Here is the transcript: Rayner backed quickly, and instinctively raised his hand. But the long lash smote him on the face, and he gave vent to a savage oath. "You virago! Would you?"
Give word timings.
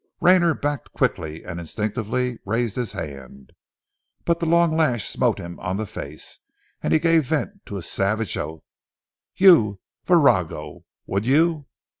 Rayner 0.19 0.55
backed 0.55 0.93
quickly, 0.93 1.43
and 1.45 1.59
instinctively 1.59 2.39
raised 2.43 2.75
his 2.75 2.93
hand. 2.93 3.51
But 4.25 4.39
the 4.39 4.47
long 4.47 4.75
lash 4.75 5.07
smote 5.07 5.37
him 5.37 5.59
on 5.59 5.77
the 5.77 5.85
face, 5.85 6.39
and 6.81 6.91
he 6.91 6.97
gave 6.97 7.25
vent 7.25 7.63
to 7.67 7.77
a 7.77 7.83
savage 7.83 8.35
oath. 8.35 8.67
"You 9.35 9.79
virago! 10.07 10.85
Would 11.05 11.27
you?" 11.27 11.67